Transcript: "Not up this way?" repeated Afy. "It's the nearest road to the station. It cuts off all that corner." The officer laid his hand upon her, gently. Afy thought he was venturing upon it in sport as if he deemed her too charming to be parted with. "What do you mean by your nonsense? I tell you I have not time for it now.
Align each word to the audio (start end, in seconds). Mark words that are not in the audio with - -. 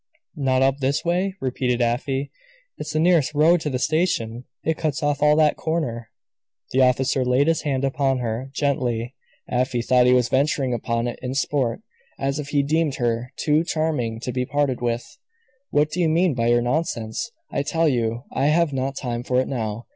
"Not 0.35 0.63
up 0.63 0.77
this 0.79 1.05
way?" 1.05 1.35
repeated 1.39 1.79
Afy. 1.79 2.31
"It's 2.79 2.93
the 2.93 2.99
nearest 2.99 3.35
road 3.35 3.61
to 3.61 3.69
the 3.69 3.77
station. 3.77 4.45
It 4.63 4.75
cuts 4.75 5.03
off 5.03 5.21
all 5.21 5.35
that 5.35 5.57
corner." 5.57 6.09
The 6.71 6.81
officer 6.81 7.23
laid 7.23 7.45
his 7.45 7.61
hand 7.61 7.85
upon 7.85 8.17
her, 8.17 8.49
gently. 8.51 9.13
Afy 9.47 9.83
thought 9.83 10.07
he 10.07 10.13
was 10.13 10.27
venturing 10.27 10.73
upon 10.73 11.07
it 11.07 11.19
in 11.21 11.35
sport 11.35 11.81
as 12.17 12.39
if 12.39 12.47
he 12.47 12.63
deemed 12.63 12.95
her 12.95 13.31
too 13.37 13.63
charming 13.63 14.19
to 14.21 14.33
be 14.33 14.43
parted 14.43 14.81
with. 14.81 15.05
"What 15.69 15.91
do 15.91 15.99
you 15.99 16.09
mean 16.09 16.33
by 16.33 16.47
your 16.47 16.63
nonsense? 16.63 17.29
I 17.51 17.61
tell 17.61 17.87
you 17.87 18.23
I 18.33 18.47
have 18.47 18.73
not 18.73 18.95
time 18.95 19.21
for 19.21 19.39
it 19.39 19.47
now. 19.47 19.85